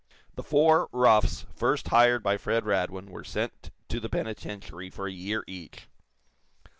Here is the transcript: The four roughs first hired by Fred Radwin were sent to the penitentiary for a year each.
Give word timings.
The 0.33 0.41
four 0.41 0.89
roughs 0.91 1.45
first 1.53 1.89
hired 1.89 2.23
by 2.23 2.37
Fred 2.37 2.65
Radwin 2.65 3.11
were 3.11 3.23
sent 3.23 3.69
to 3.89 3.99
the 3.99 4.09
penitentiary 4.09 4.89
for 4.89 5.05
a 5.05 5.11
year 5.13 5.43
each. 5.45 5.87